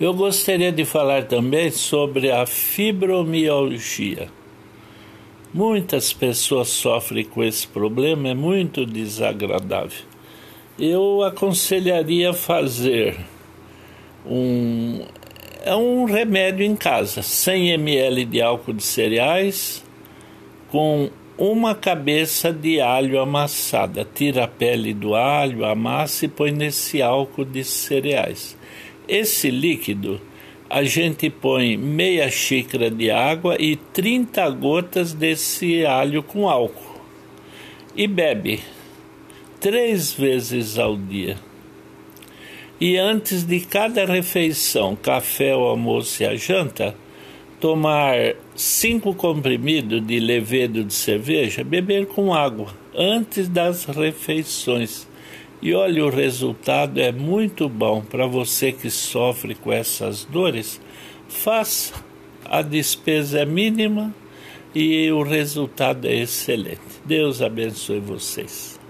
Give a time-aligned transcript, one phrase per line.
[0.00, 4.28] Eu gostaria de falar também sobre a fibromialgia.
[5.52, 10.04] Muitas pessoas sofrem com esse problema, é muito desagradável.
[10.78, 13.18] Eu aconselharia fazer
[14.26, 15.04] um
[15.64, 19.84] é um remédio em casa, 100 ml de álcool de cereais
[20.70, 24.04] com uma cabeça de alho amassada.
[24.04, 28.56] Tira a pele do alho, amassa e põe nesse álcool de cereais.
[29.08, 30.20] Esse líquido
[30.70, 36.92] a gente põe meia xícara de água e 30 gotas desse alho com álcool
[37.94, 38.60] e bebe
[39.60, 41.36] três vezes ao dia.
[42.80, 46.96] E antes de cada refeição, café, o almoço e a janta,
[47.60, 55.06] tomar cinco comprimidos de levedo de cerveja, beber com água antes das refeições.
[55.62, 60.80] E olha, o resultado é muito bom para você que sofre com essas dores.
[61.28, 61.94] Faça,
[62.44, 64.12] a despesa é mínima
[64.74, 66.80] e o resultado é excelente.
[67.04, 68.81] Deus abençoe vocês.